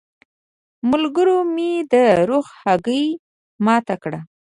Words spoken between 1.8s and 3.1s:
د رخ هګۍ